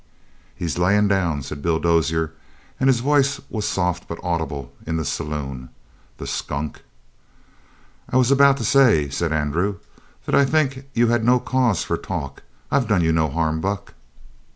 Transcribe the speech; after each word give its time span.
"He's 0.55 0.79
layin' 0.79 1.07
down," 1.07 1.43
said 1.43 1.61
Bill 1.61 1.77
Dozier, 1.77 2.33
and 2.79 2.87
his 2.87 3.01
voice 3.01 3.39
was 3.51 3.67
soft 3.67 4.07
but 4.07 4.17
audible 4.23 4.73
in 4.87 4.97
the 4.97 5.05
saloon. 5.05 5.69
"The 6.17 6.25
skunk!" 6.25 6.81
"I 8.09 8.17
was 8.17 8.31
about 8.31 8.57
to 8.57 8.63
say," 8.65 9.09
said 9.09 9.31
Andrew, 9.31 9.77
"that 10.25 10.33
I 10.33 10.43
think 10.43 10.89
you 10.95 11.09
had 11.09 11.23
no 11.23 11.39
cause 11.39 11.83
for 11.83 11.97
talk. 11.97 12.41
I've 12.71 12.87
done 12.87 13.03
you 13.03 13.11
no 13.13 13.29
harm, 13.29 13.61
Buck." 13.61 13.93